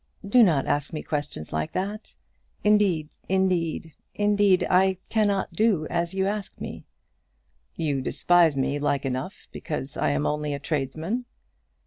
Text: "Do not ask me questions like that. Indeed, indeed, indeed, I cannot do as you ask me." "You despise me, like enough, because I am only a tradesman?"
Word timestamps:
"Do 0.27 0.41
not 0.41 0.65
ask 0.65 0.93
me 0.93 1.03
questions 1.03 1.53
like 1.53 1.73
that. 1.73 2.15
Indeed, 2.63 3.09
indeed, 3.29 3.93
indeed, 4.15 4.65
I 4.67 4.97
cannot 5.09 5.53
do 5.53 5.85
as 5.91 6.15
you 6.15 6.25
ask 6.25 6.59
me." 6.59 6.85
"You 7.75 8.01
despise 8.01 8.57
me, 8.57 8.79
like 8.79 9.05
enough, 9.05 9.47
because 9.51 9.97
I 9.97 10.09
am 10.09 10.25
only 10.25 10.55
a 10.55 10.59
tradesman?" 10.59 11.25